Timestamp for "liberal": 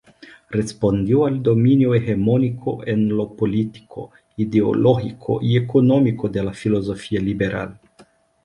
7.19-7.79